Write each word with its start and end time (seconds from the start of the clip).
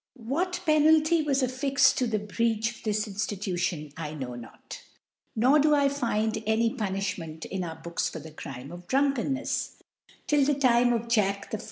What 0.15 0.61
Penalty 0.65 1.21
was 1.21 1.43
affii^ 1.43 1.93
to 1.95 2.07
the 2.07 2.17
Breach 2.17 2.71
of 2.75 2.83
this 2.83 3.07
InfHtution, 3.07 3.93
I 3.95 4.15
know 4.15 4.33
not 4.33 4.81
v 4.81 4.81
nor 5.41 5.59
do 5.59 5.75
I 5.75 5.89
fitid 5.89 6.41
any 6.47 6.73
Punifhment 6.73 7.45
in 7.45 7.63
our 7.63 7.75
Books 7.75 8.09
for 8.09 8.17
the 8.17 8.31
Crime 8.31 8.71
of 8.71 8.87
Drunfcenncfe, 8.87 9.73
till 10.25 10.43
the 10.43 10.55
Time 10.55 10.91
of 10.93 11.07
Jac, 11.07 11.53
I. 11.53 11.59